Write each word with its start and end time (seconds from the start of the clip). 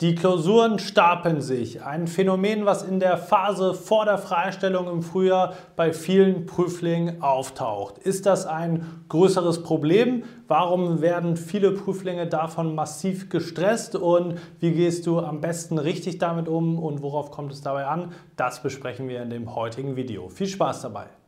Die 0.00 0.14
Klausuren 0.14 0.78
stapeln 0.78 1.42
sich. 1.42 1.82
Ein 1.82 2.06
Phänomen, 2.06 2.64
was 2.64 2.82
in 2.82 3.00
der 3.00 3.18
Phase 3.18 3.74
vor 3.74 4.06
der 4.06 4.16
Freistellung 4.16 4.88
im 4.88 5.02
Frühjahr 5.02 5.52
bei 5.76 5.92
vielen 5.92 6.46
Prüflingen 6.46 7.20
auftaucht. 7.20 7.98
Ist 7.98 8.24
das 8.24 8.46
ein 8.46 9.04
größeres 9.10 9.62
Problem? 9.62 10.24
Warum 10.48 11.02
werden 11.02 11.36
viele 11.36 11.72
Prüflinge 11.72 12.26
davon 12.26 12.74
massiv 12.74 13.28
gestresst? 13.28 13.94
Und 13.94 14.36
wie 14.58 14.72
gehst 14.72 15.06
du 15.06 15.20
am 15.20 15.42
besten 15.42 15.76
richtig 15.76 16.16
damit 16.16 16.48
um? 16.48 16.78
Und 16.78 17.02
worauf 17.02 17.30
kommt 17.30 17.52
es 17.52 17.60
dabei 17.60 17.84
an? 17.84 18.12
Das 18.36 18.62
besprechen 18.62 19.06
wir 19.06 19.22
in 19.22 19.28
dem 19.28 19.54
heutigen 19.54 19.96
Video. 19.96 20.30
Viel 20.30 20.46
Spaß 20.46 20.80
dabei! 20.80 21.19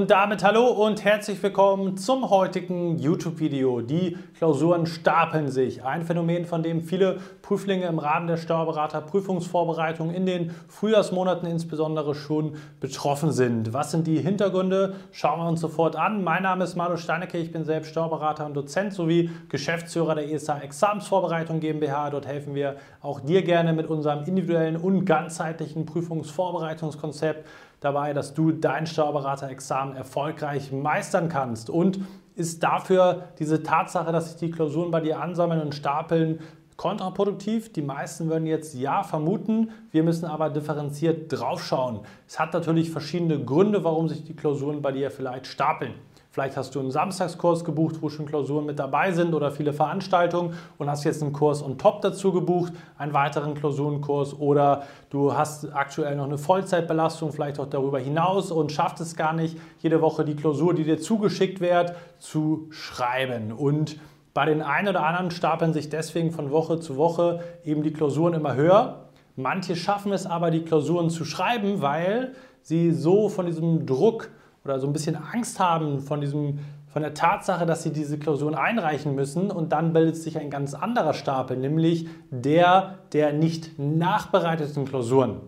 Und 0.00 0.10
damit 0.10 0.42
hallo 0.42 0.66
und 0.66 1.04
herzlich 1.04 1.42
willkommen 1.42 1.98
zum 1.98 2.30
heutigen 2.30 2.98
YouTube-Video. 2.98 3.82
Die 3.82 4.16
Klausuren 4.38 4.86
stapeln 4.86 5.50
sich. 5.50 5.84
Ein 5.84 6.06
Phänomen, 6.06 6.46
von 6.46 6.62
dem 6.62 6.80
viele 6.80 7.18
Prüflinge 7.42 7.84
im 7.84 7.98
Rahmen 7.98 8.26
der 8.26 8.38
Steuerberater 8.38 9.02
Prüfungsvorbereitung 9.02 10.10
in 10.10 10.24
den 10.24 10.54
Frühjahrsmonaten 10.68 11.46
insbesondere 11.46 12.14
schon 12.14 12.54
betroffen 12.80 13.30
sind. 13.30 13.74
Was 13.74 13.90
sind 13.90 14.06
die 14.06 14.18
Hintergründe? 14.18 14.94
Schauen 15.12 15.40
wir 15.40 15.46
uns 15.46 15.60
sofort 15.60 15.96
an. 15.96 16.24
Mein 16.24 16.44
Name 16.44 16.64
ist 16.64 16.76
Marlo 16.76 16.96
Steinecke, 16.96 17.36
ich 17.36 17.52
bin 17.52 17.66
selbst 17.66 17.90
Steuerberater 17.90 18.46
und 18.46 18.54
Dozent 18.54 18.94
sowie 18.94 19.28
Geschäftsführer 19.50 20.14
der 20.14 20.32
ESA 20.32 20.60
Examensvorbereitung 20.60 21.60
GmbH. 21.60 22.08
Dort 22.08 22.26
helfen 22.26 22.54
wir 22.54 22.76
auch 23.02 23.20
dir 23.20 23.42
gerne 23.42 23.74
mit 23.74 23.86
unserem 23.86 24.24
individuellen 24.24 24.78
und 24.78 25.04
ganzheitlichen 25.04 25.84
Prüfungsvorbereitungskonzept 25.84 27.46
dabei, 27.80 28.12
dass 28.12 28.34
du 28.34 28.52
dein 28.52 28.86
Steuerberater-Examen 28.86 29.96
erfolgreich 29.96 30.70
meistern 30.72 31.28
kannst. 31.28 31.70
Und 31.70 32.00
ist 32.36 32.62
dafür 32.62 33.28
diese 33.38 33.62
Tatsache, 33.62 34.12
dass 34.12 34.30
sich 34.30 34.36
die 34.36 34.50
Klausuren 34.50 34.90
bei 34.90 35.00
dir 35.00 35.20
ansammeln 35.20 35.60
und 35.60 35.74
stapeln, 35.74 36.40
kontraproduktiv. 36.76 37.72
Die 37.72 37.82
meisten 37.82 38.30
würden 38.30 38.46
jetzt 38.46 38.74
ja 38.74 39.02
vermuten, 39.02 39.70
wir 39.92 40.02
müssen 40.02 40.24
aber 40.24 40.48
differenziert 40.48 41.30
draufschauen. 41.30 42.00
Es 42.26 42.40
hat 42.40 42.54
natürlich 42.54 42.90
verschiedene 42.90 43.38
Gründe, 43.44 43.84
warum 43.84 44.08
sich 44.08 44.24
die 44.24 44.34
Klausuren 44.34 44.80
bei 44.80 44.90
dir 44.90 45.10
vielleicht 45.10 45.46
stapeln. 45.46 45.92
Vielleicht 46.32 46.56
hast 46.56 46.76
du 46.76 46.80
einen 46.80 46.92
Samstagskurs 46.92 47.64
gebucht, 47.64 47.96
wo 48.02 48.08
schon 48.08 48.24
Klausuren 48.24 48.64
mit 48.64 48.78
dabei 48.78 49.10
sind 49.10 49.34
oder 49.34 49.50
viele 49.50 49.72
Veranstaltungen 49.72 50.54
und 50.78 50.88
hast 50.88 51.02
jetzt 51.02 51.22
einen 51.22 51.32
Kurs 51.32 51.60
on 51.60 51.76
top 51.76 52.02
dazu 52.02 52.32
gebucht, 52.32 52.72
einen 52.98 53.12
weiteren 53.12 53.54
Klausurenkurs 53.54 54.38
oder 54.38 54.84
du 55.10 55.34
hast 55.34 55.74
aktuell 55.74 56.14
noch 56.14 56.26
eine 56.26 56.38
Vollzeitbelastung, 56.38 57.32
vielleicht 57.32 57.58
auch 57.58 57.66
darüber 57.66 57.98
hinaus 57.98 58.52
und 58.52 58.70
schaffst 58.70 59.00
es 59.00 59.16
gar 59.16 59.32
nicht, 59.32 59.58
jede 59.80 60.02
Woche 60.02 60.24
die 60.24 60.36
Klausur, 60.36 60.72
die 60.72 60.84
dir 60.84 60.98
zugeschickt 60.98 61.60
wird, 61.60 61.94
zu 62.20 62.68
schreiben. 62.70 63.50
Und 63.50 63.98
bei 64.32 64.44
den 64.44 64.62
einen 64.62 64.86
oder 64.86 65.04
anderen 65.04 65.32
stapeln 65.32 65.72
sich 65.72 65.88
deswegen 65.88 66.30
von 66.30 66.52
Woche 66.52 66.78
zu 66.78 66.96
Woche 66.96 67.40
eben 67.64 67.82
die 67.82 67.92
Klausuren 67.92 68.34
immer 68.34 68.54
höher. 68.54 69.06
Manche 69.34 69.74
schaffen 69.74 70.12
es 70.12 70.26
aber, 70.26 70.52
die 70.52 70.62
Klausuren 70.62 71.10
zu 71.10 71.24
schreiben, 71.24 71.82
weil 71.82 72.36
sie 72.62 72.92
so 72.92 73.28
von 73.28 73.46
diesem 73.46 73.84
Druck 73.84 74.30
oder 74.64 74.78
so 74.78 74.86
ein 74.86 74.92
bisschen 74.92 75.16
Angst 75.16 75.58
haben 75.58 76.00
von, 76.00 76.20
diesem, 76.20 76.58
von 76.86 77.02
der 77.02 77.14
Tatsache, 77.14 77.66
dass 77.66 77.82
sie 77.82 77.92
diese 77.92 78.18
Klausuren 78.18 78.54
einreichen 78.54 79.14
müssen 79.14 79.50
und 79.50 79.72
dann 79.72 79.92
bildet 79.92 80.16
sich 80.16 80.38
ein 80.38 80.50
ganz 80.50 80.74
anderer 80.74 81.14
Stapel, 81.14 81.56
nämlich 81.56 82.08
der 82.30 82.98
der 83.12 83.32
nicht 83.32 83.78
nachbereiteten 83.78 84.84
Klausuren. 84.84 85.40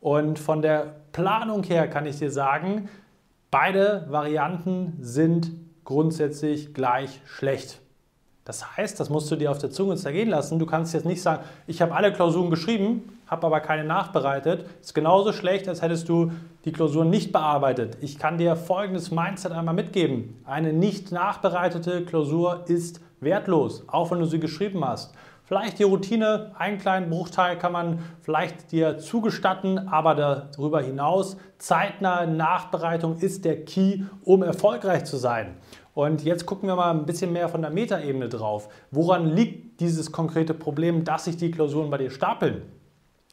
Und 0.00 0.38
von 0.38 0.62
der 0.62 0.96
Planung 1.12 1.62
her 1.62 1.88
kann 1.88 2.06
ich 2.06 2.18
dir 2.18 2.30
sagen, 2.30 2.88
beide 3.50 4.06
Varianten 4.08 4.96
sind 5.00 5.52
grundsätzlich 5.84 6.74
gleich 6.74 7.20
schlecht. 7.26 7.81
Das 8.44 8.76
heißt, 8.76 8.98
das 8.98 9.08
musst 9.08 9.30
du 9.30 9.36
dir 9.36 9.50
auf 9.52 9.58
der 9.58 9.70
Zunge 9.70 9.94
zergehen 9.96 10.28
lassen. 10.28 10.58
Du 10.58 10.66
kannst 10.66 10.92
jetzt 10.94 11.06
nicht 11.06 11.22
sagen, 11.22 11.44
ich 11.68 11.80
habe 11.80 11.94
alle 11.94 12.12
Klausuren 12.12 12.50
geschrieben, 12.50 13.18
habe 13.28 13.46
aber 13.46 13.60
keine 13.60 13.84
nachbereitet. 13.84 14.66
Ist 14.80 14.94
genauso 14.94 15.32
schlecht, 15.32 15.68
als 15.68 15.80
hättest 15.80 16.08
du 16.08 16.32
die 16.64 16.72
Klausuren 16.72 17.08
nicht 17.08 17.30
bearbeitet. 17.30 17.98
Ich 18.00 18.18
kann 18.18 18.38
dir 18.38 18.56
folgendes 18.56 19.12
Mindset 19.12 19.52
einmal 19.52 19.74
mitgeben. 19.74 20.42
Eine 20.44 20.72
nicht 20.72 21.12
nachbereitete 21.12 22.04
Klausur 22.04 22.64
ist 22.66 23.00
wertlos, 23.20 23.84
auch 23.86 24.10
wenn 24.10 24.18
du 24.18 24.26
sie 24.26 24.40
geschrieben 24.40 24.84
hast. 24.84 25.14
Vielleicht 25.44 25.80
die 25.80 25.82
Routine, 25.82 26.52
einen 26.56 26.78
kleinen 26.78 27.10
Bruchteil 27.10 27.58
kann 27.58 27.72
man 27.72 27.98
vielleicht 28.20 28.70
dir 28.70 28.98
zugestatten, 28.98 29.88
aber 29.88 30.14
darüber 30.14 30.80
hinaus 30.80 31.36
zeitnahe 31.58 32.28
Nachbereitung 32.28 33.16
ist 33.18 33.44
der 33.44 33.64
Key, 33.64 34.02
um 34.24 34.42
erfolgreich 34.42 35.04
zu 35.04 35.16
sein. 35.16 35.56
Und 35.94 36.24
jetzt 36.24 36.46
gucken 36.46 36.68
wir 36.68 36.76
mal 36.76 36.90
ein 36.90 37.06
bisschen 37.06 37.32
mehr 37.32 37.48
von 37.48 37.60
der 37.60 37.70
Metaebene 37.70 38.28
drauf. 38.28 38.68
Woran 38.90 39.26
liegt 39.26 39.80
dieses 39.80 40.12
konkrete 40.12 40.54
Problem, 40.54 41.04
dass 41.04 41.24
sich 41.24 41.36
die 41.36 41.50
Klausuren 41.50 41.90
bei 41.90 41.98
dir 41.98 42.10
stapeln? 42.10 42.62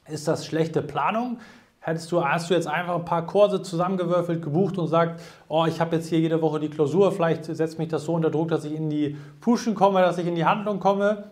Ist 0.08 0.28
das 0.28 0.46
schlechte 0.46 0.82
Planung? 0.82 1.38
Hättest 1.80 2.12
du, 2.12 2.26
hast 2.26 2.50
du 2.50 2.54
jetzt 2.54 2.68
einfach 2.68 2.96
ein 2.96 3.06
paar 3.06 3.26
Kurse 3.26 3.62
zusammengewürfelt, 3.62 4.42
gebucht 4.42 4.78
und 4.78 4.88
sagt, 4.88 5.22
oh, 5.48 5.66
ich 5.66 5.80
habe 5.80 5.96
jetzt 5.96 6.10
hier 6.10 6.20
jede 6.20 6.42
Woche 6.42 6.60
die 6.60 6.70
Klausur, 6.70 7.12
vielleicht 7.12 7.46
setzt 7.46 7.80
mich 7.80 7.88
das 7.88 8.04
so 8.04 8.14
unter 8.14 8.30
Druck, 8.30 8.50
dass 8.50 8.66
ich 8.66 8.74
in 8.74 8.90
die 8.90 9.16
Puschen 9.40 9.76
komme, 9.76 10.02
dass 10.02 10.18
ich 10.18 10.28
in 10.28 10.36
die 10.36 10.44
Handlung 10.44 10.80
komme. 10.80 11.32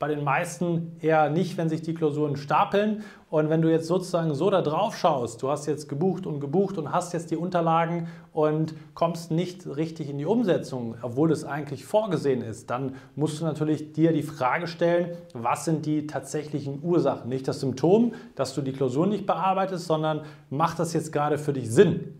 Bei 0.00 0.08
den 0.08 0.24
meisten 0.24 0.96
eher 1.00 1.30
nicht, 1.30 1.56
wenn 1.56 1.68
sich 1.68 1.80
die 1.80 1.94
Klausuren 1.94 2.36
stapeln. 2.36 3.04
Und 3.30 3.48
wenn 3.48 3.62
du 3.62 3.70
jetzt 3.70 3.86
sozusagen 3.86 4.34
so 4.34 4.50
da 4.50 4.60
drauf 4.60 4.96
schaust, 4.96 5.40
du 5.40 5.50
hast 5.50 5.66
jetzt 5.66 5.88
gebucht 5.88 6.26
und 6.26 6.40
gebucht 6.40 6.78
und 6.78 6.92
hast 6.92 7.12
jetzt 7.12 7.30
die 7.30 7.36
Unterlagen 7.36 8.08
und 8.32 8.74
kommst 8.94 9.30
nicht 9.30 9.66
richtig 9.66 10.10
in 10.10 10.18
die 10.18 10.26
Umsetzung, 10.26 10.96
obwohl 11.00 11.30
es 11.30 11.44
eigentlich 11.44 11.84
vorgesehen 11.84 12.42
ist, 12.42 12.70
dann 12.70 12.96
musst 13.14 13.40
du 13.40 13.44
natürlich 13.44 13.92
dir 13.92 14.12
die 14.12 14.24
Frage 14.24 14.66
stellen, 14.66 15.16
was 15.32 15.64
sind 15.64 15.86
die 15.86 16.08
tatsächlichen 16.08 16.80
Ursachen? 16.82 17.28
Nicht 17.28 17.46
das 17.46 17.60
Symptom, 17.60 18.14
dass 18.34 18.54
du 18.54 18.62
die 18.62 18.72
Klausur 18.72 19.06
nicht 19.06 19.26
bearbeitest, 19.26 19.86
sondern 19.86 20.22
macht 20.50 20.80
das 20.80 20.92
jetzt 20.92 21.12
gerade 21.12 21.38
für 21.38 21.52
dich 21.52 21.70
Sinn? 21.70 22.14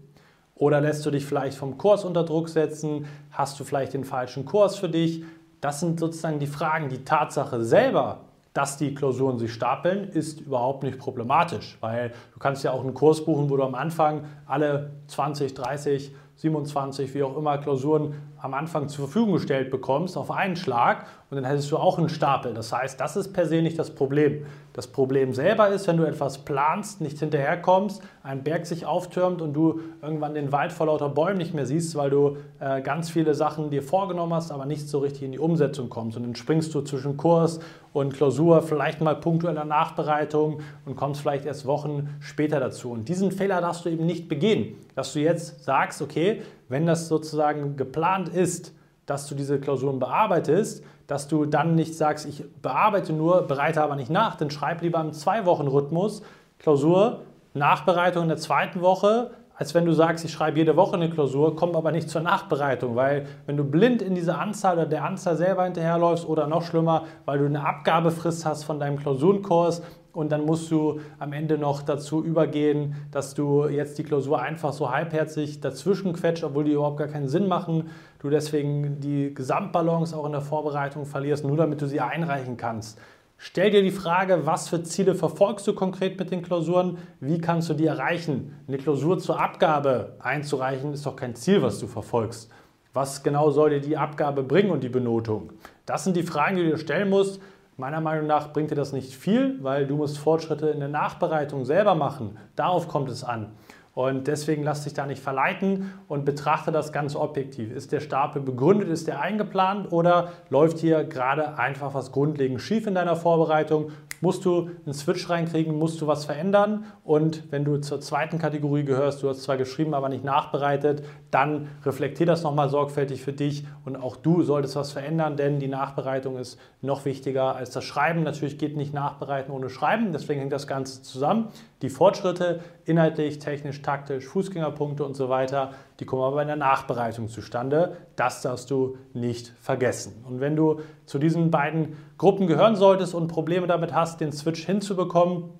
Oder 0.54 0.80
lässt 0.80 1.04
du 1.04 1.10
dich 1.10 1.26
vielleicht 1.26 1.58
vom 1.58 1.76
Kurs 1.76 2.04
unter 2.04 2.22
Druck 2.22 2.48
setzen? 2.48 3.06
Hast 3.30 3.58
du 3.58 3.64
vielleicht 3.64 3.94
den 3.94 4.04
falschen 4.04 4.44
Kurs 4.44 4.76
für 4.76 4.88
dich? 4.88 5.24
Das 5.64 5.80
sind 5.80 5.98
sozusagen 5.98 6.40
die 6.40 6.46
Fragen. 6.46 6.90
Die 6.90 7.06
Tatsache 7.06 7.64
selber, 7.64 8.18
dass 8.52 8.76
die 8.76 8.94
Klausuren 8.94 9.38
sich 9.38 9.54
stapeln, 9.54 10.10
ist 10.10 10.42
überhaupt 10.42 10.82
nicht 10.82 10.98
problematisch, 10.98 11.78
weil 11.80 12.12
du 12.34 12.38
kannst 12.38 12.64
ja 12.64 12.72
auch 12.72 12.82
einen 12.82 12.92
Kurs 12.92 13.24
buchen, 13.24 13.48
wo 13.48 13.56
du 13.56 13.62
am 13.62 13.74
Anfang 13.74 14.24
alle 14.44 14.90
20, 15.06 15.54
30, 15.54 16.14
27, 16.36 17.14
wie 17.14 17.22
auch 17.22 17.34
immer 17.38 17.56
Klausuren 17.56 18.12
am 18.44 18.52
Anfang 18.52 18.90
zur 18.90 19.06
Verfügung 19.06 19.32
gestellt 19.32 19.70
bekommst 19.70 20.18
auf 20.18 20.30
einen 20.30 20.54
Schlag 20.54 21.06
und 21.30 21.36
dann 21.36 21.46
hättest 21.46 21.72
du 21.72 21.78
auch 21.78 21.96
einen 21.96 22.10
Stapel. 22.10 22.52
Das 22.52 22.74
heißt, 22.74 23.00
das 23.00 23.16
ist 23.16 23.32
per 23.32 23.46
se 23.46 23.62
nicht 23.62 23.78
das 23.78 23.94
Problem. 23.94 24.44
Das 24.74 24.86
Problem 24.86 25.32
selber 25.32 25.68
ist, 25.68 25.88
wenn 25.88 25.96
du 25.96 26.04
etwas 26.04 26.44
planst, 26.44 27.00
nicht 27.00 27.18
hinterherkommst, 27.18 28.02
ein 28.22 28.44
Berg 28.44 28.66
sich 28.66 28.84
auftürmt 28.84 29.40
und 29.40 29.54
du 29.54 29.80
irgendwann 30.02 30.34
den 30.34 30.52
Wald 30.52 30.72
vor 30.72 30.86
lauter 30.86 31.08
Bäumen 31.08 31.38
nicht 31.38 31.54
mehr 31.54 31.64
siehst, 31.64 31.96
weil 31.96 32.10
du 32.10 32.36
äh, 32.60 32.82
ganz 32.82 33.08
viele 33.08 33.34
Sachen 33.34 33.70
dir 33.70 33.82
vorgenommen 33.82 34.34
hast, 34.34 34.52
aber 34.52 34.66
nicht 34.66 34.90
so 34.90 34.98
richtig 34.98 35.22
in 35.22 35.32
die 35.32 35.38
Umsetzung 35.38 35.88
kommst. 35.88 36.18
Und 36.18 36.24
dann 36.24 36.36
springst 36.36 36.74
du 36.74 36.82
zwischen 36.82 37.16
Kurs 37.16 37.60
und 37.94 38.12
Klausur, 38.12 38.60
vielleicht 38.60 39.00
mal 39.00 39.14
punktueller 39.14 39.64
Nachbereitung 39.64 40.60
und 40.84 40.96
kommst 40.96 41.22
vielleicht 41.22 41.46
erst 41.46 41.64
Wochen 41.64 42.10
später 42.20 42.60
dazu. 42.60 42.90
Und 42.90 43.08
diesen 43.08 43.30
Fehler 43.30 43.60
darfst 43.60 43.84
du 43.84 43.88
eben 43.88 44.04
nicht 44.04 44.28
begehen, 44.28 44.74
dass 44.96 45.12
du 45.12 45.20
jetzt 45.20 45.64
sagst, 45.64 46.02
okay, 46.02 46.42
wenn 46.68 46.86
das 46.86 47.08
sozusagen 47.08 47.76
geplant 47.76 48.33
ist, 48.34 48.74
dass 49.06 49.26
du 49.26 49.34
diese 49.34 49.58
Klausuren 49.60 49.98
bearbeitest, 49.98 50.82
dass 51.06 51.28
du 51.28 51.44
dann 51.44 51.74
nicht 51.74 51.94
sagst, 51.94 52.26
ich 52.26 52.44
bearbeite 52.62 53.12
nur, 53.12 53.42
bereite 53.42 53.82
aber 53.82 53.96
nicht 53.96 54.10
nach, 54.10 54.36
dann 54.36 54.50
schreib 54.50 54.82
lieber 54.82 55.00
im 55.00 55.12
Zwei-Wochen-Rhythmus 55.12 56.22
Klausur, 56.58 57.20
Nachbereitung 57.52 58.22
in 58.22 58.28
der 58.28 58.38
zweiten 58.38 58.80
Woche, 58.80 59.32
als 59.56 59.74
wenn 59.74 59.84
du 59.84 59.92
sagst, 59.92 60.24
ich 60.24 60.32
schreibe 60.32 60.58
jede 60.58 60.76
Woche 60.76 60.96
eine 60.96 61.10
Klausur, 61.10 61.54
komm 61.54 61.76
aber 61.76 61.92
nicht 61.92 62.10
zur 62.10 62.22
Nachbereitung, 62.22 62.96
weil 62.96 63.26
wenn 63.46 63.56
du 63.56 63.64
blind 63.64 64.02
in 64.02 64.14
diese 64.14 64.36
Anzahl 64.36 64.76
oder 64.76 64.86
der 64.86 65.04
Anzahl 65.04 65.36
selber 65.36 65.64
hinterherläufst 65.64 66.28
oder 66.28 66.46
noch 66.46 66.62
schlimmer, 66.62 67.04
weil 67.24 67.38
du 67.38 67.46
eine 67.46 67.64
Abgabefrist 67.64 68.44
hast 68.44 68.64
von 68.64 68.80
deinem 68.80 68.98
Klausurenkurs, 68.98 69.82
und 70.14 70.30
dann 70.30 70.46
musst 70.46 70.70
du 70.70 71.00
am 71.18 71.32
Ende 71.32 71.58
noch 71.58 71.82
dazu 71.82 72.24
übergehen, 72.24 72.94
dass 73.10 73.34
du 73.34 73.66
jetzt 73.66 73.98
die 73.98 74.04
Klausur 74.04 74.40
einfach 74.40 74.72
so 74.72 74.90
halbherzig 74.90 75.60
dazwischen 75.60 76.12
quetscht, 76.12 76.44
obwohl 76.44 76.64
die 76.64 76.72
überhaupt 76.72 76.98
gar 76.98 77.08
keinen 77.08 77.28
Sinn 77.28 77.48
machen. 77.48 77.90
Du 78.20 78.30
deswegen 78.30 79.00
die 79.00 79.34
Gesamtbalance 79.34 80.16
auch 80.16 80.24
in 80.24 80.32
der 80.32 80.40
Vorbereitung 80.40 81.04
verlierst, 81.04 81.44
nur 81.44 81.56
damit 81.56 81.82
du 81.82 81.86
sie 81.86 82.00
einreichen 82.00 82.56
kannst. 82.56 82.98
Stell 83.36 83.70
dir 83.70 83.82
die 83.82 83.90
Frage, 83.90 84.46
was 84.46 84.68
für 84.68 84.82
Ziele 84.82 85.14
verfolgst 85.14 85.66
du 85.66 85.74
konkret 85.74 86.18
mit 86.18 86.30
den 86.30 86.42
Klausuren? 86.42 86.98
Wie 87.20 87.40
kannst 87.40 87.68
du 87.68 87.74
die 87.74 87.86
erreichen? 87.86 88.56
Eine 88.66 88.78
Klausur 88.78 89.18
zur 89.18 89.40
Abgabe 89.40 90.16
einzureichen 90.20 90.92
ist 90.92 91.04
doch 91.04 91.16
kein 91.16 91.34
Ziel, 91.34 91.62
was 91.62 91.78
du 91.78 91.86
verfolgst. 91.86 92.50
Was 92.92 93.22
genau 93.22 93.50
soll 93.50 93.70
dir 93.70 93.80
die 93.80 93.96
Abgabe 93.96 94.42
bringen 94.42 94.70
und 94.70 94.84
die 94.84 94.88
Benotung? 94.88 95.52
Das 95.84 96.04
sind 96.04 96.16
die 96.16 96.22
Fragen, 96.22 96.56
die 96.56 96.62
du 96.62 96.70
dir 96.70 96.78
stellen 96.78 97.10
musst 97.10 97.40
Meiner 97.76 98.00
Meinung 98.00 98.28
nach 98.28 98.52
bringt 98.52 98.70
dir 98.70 98.76
das 98.76 98.92
nicht 98.92 99.12
viel, 99.12 99.58
weil 99.62 99.84
du 99.84 99.96
musst 99.96 100.18
Fortschritte 100.18 100.68
in 100.68 100.78
der 100.78 100.88
Nachbereitung 100.88 101.64
selber 101.64 101.96
machen. 101.96 102.38
Darauf 102.54 102.86
kommt 102.86 103.08
es 103.08 103.24
an. 103.24 103.50
Und 103.94 104.26
deswegen 104.26 104.64
lass 104.64 104.82
dich 104.82 104.92
da 104.92 105.06
nicht 105.06 105.22
verleiten 105.22 105.92
und 106.08 106.24
betrachte 106.24 106.72
das 106.72 106.92
ganz 106.92 107.14
objektiv. 107.14 107.72
Ist 107.72 107.92
der 107.92 108.00
Stapel 108.00 108.42
begründet, 108.42 108.88
ist 108.88 109.06
der 109.06 109.20
eingeplant 109.20 109.92
oder 109.92 110.32
läuft 110.50 110.78
hier 110.78 111.04
gerade 111.04 111.58
einfach 111.58 111.94
was 111.94 112.10
grundlegend 112.10 112.60
schief 112.60 112.88
in 112.88 112.94
deiner 112.94 113.14
Vorbereitung? 113.14 113.92
Musst 114.20 114.44
du 114.44 114.70
einen 114.84 114.94
Switch 114.94 115.28
reinkriegen, 115.28 115.76
musst 115.78 116.00
du 116.00 116.06
was 116.06 116.24
verändern 116.24 116.86
und 117.04 117.44
wenn 117.52 117.64
du 117.64 117.76
zur 117.78 118.00
zweiten 118.00 118.38
Kategorie 118.38 118.82
gehörst, 118.82 119.22
du 119.22 119.28
hast 119.28 119.42
zwar 119.42 119.58
geschrieben, 119.58 119.92
aber 119.92 120.08
nicht 120.08 120.24
nachbereitet, 120.24 121.04
dann 121.30 121.68
reflektier 121.84 122.26
das 122.26 122.42
nochmal 122.42 122.70
sorgfältig 122.70 123.22
für 123.22 123.32
dich 123.32 123.66
und 123.84 123.96
auch 123.96 124.16
du 124.16 124.42
solltest 124.42 124.76
was 124.76 124.92
verändern, 124.92 125.36
denn 125.36 125.58
die 125.58 125.68
Nachbereitung 125.68 126.38
ist 126.38 126.58
noch 126.80 127.04
wichtiger 127.04 127.54
als 127.54 127.70
das 127.70 127.84
Schreiben. 127.84 128.22
Natürlich 128.22 128.56
geht 128.56 128.76
nicht 128.76 128.94
Nachbereiten 128.94 129.52
ohne 129.52 129.68
Schreiben, 129.68 130.12
deswegen 130.12 130.40
hängt 130.40 130.52
das 130.52 130.66
Ganze 130.66 131.02
zusammen. 131.02 131.48
Die 131.82 131.90
Fortschritte 131.90 132.60
inhaltlich, 132.86 133.40
technisch, 133.40 133.82
taktisch, 133.84 134.26
Fußgängerpunkte 134.26 135.04
und 135.04 135.14
so 135.14 135.28
weiter, 135.28 135.72
die 136.00 136.04
kommen 136.04 136.22
aber 136.22 136.42
in 136.42 136.48
der 136.48 136.56
Nachbereitung 136.56 137.28
zustande. 137.28 137.96
Das 138.16 138.42
darfst 138.42 138.70
du 138.70 138.96
nicht 139.12 139.52
vergessen. 139.60 140.24
Und 140.28 140.40
wenn 140.40 140.56
du 140.56 140.80
zu 141.06 141.18
diesen 141.18 141.50
beiden 141.50 141.96
Gruppen 142.18 142.46
gehören 142.46 142.74
solltest 142.74 143.14
und 143.14 143.28
Probleme 143.28 143.66
damit 143.66 143.94
hast, 143.94 144.20
den 144.20 144.32
Switch 144.32 144.64
hinzubekommen, 144.66 145.50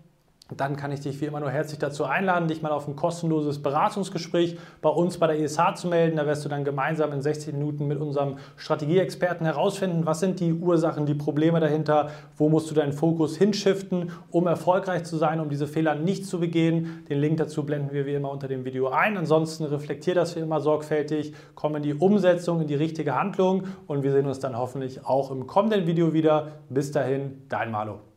dann 0.61 0.77
kann 0.77 0.93
ich 0.93 1.01
dich 1.01 1.21
wie 1.21 1.27
immer 1.27 1.41
nur 1.41 1.51
herzlich 1.51 1.79
dazu 1.79 2.05
einladen, 2.05 2.49
dich 2.49 2.63
mal 2.63 2.73
auf 2.73 2.89
ein 2.89 2.97
kostenloses 2.97 3.63
Beratungsgespräch 3.63 4.59
bei 4.81 4.89
uns 4.89 5.19
bei 5.19 5.27
der 5.27 5.41
ESH 5.41 5.75
zu 5.77 5.89
melden. 5.89 6.17
Da 6.17 6.27
wirst 6.27 6.45
du 6.45 6.49
dann 6.49 6.65
gemeinsam 6.65 7.13
in 7.13 7.23
60 7.23 7.55
Minuten 7.55 7.87
mit 7.87 8.01
unserem 8.01 8.37
Strategieexperten 8.57 9.47
herausfinden, 9.47 10.07
was 10.07 10.21
sind 10.21 10.41
die 10.41 10.53
Ursachen, 10.53 11.07
die 11.07 11.15
Probleme 11.15 11.61
dahinter, 11.61 12.11
wo 12.37 12.49
musst 12.49 12.71
du 12.71 12.75
deinen 12.75 12.93
Fokus 12.93 13.37
hinschiften, 13.37 14.11
um 14.31 14.47
erfolgreich 14.47 15.05
zu 15.05 15.17
sein, 15.17 15.41
um 15.41 15.49
diese 15.49 15.67
Fehler 15.67 15.95
nicht 15.95 16.27
zu 16.27 16.41
begehen. 16.41 17.05
Den 17.09 17.21
Link 17.21 17.39
dazu 17.39 17.65
blenden 17.65 17.93
wir 17.93 18.07
wie 18.07 18.15
immer 18.15 18.31
unter 18.31 18.49
dem 18.49 18.65
Video 18.65 18.89
ein. 18.89 19.17
Ansonsten 19.17 19.65
reflektier 19.65 20.15
das 20.15 20.37
wie 20.37 20.41
immer 20.41 20.61
sorgfältig, 20.61 21.35
komm 21.55 21.77
in 21.77 21.83
die 21.83 21.95
Umsetzung, 21.95 22.61
in 22.61 22.67
die 22.67 22.75
richtige 22.75 23.15
Handlung 23.15 23.65
und 23.87 24.03
wir 24.03 24.13
sehen 24.13 24.27
uns 24.27 24.41
dann 24.41 24.57
hoffentlich 24.57 25.05
auch 25.05 25.31
im 25.31 25.47
kommenden 25.47 25.87
Video 25.87 26.13
wieder. 26.13 26.49
Bis 26.69 26.93
dahin, 26.93 27.43
dein 27.49 27.71
Malo. 27.71 28.14